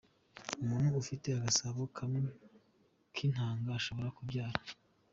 Umuntu 0.63 0.89
ufite 1.03 1.27
agasabo 1.37 1.81
kamwe 1.95 2.19
k’intanga 3.15 3.69
ashobora 3.79 4.09
kubyara?. 4.17 4.59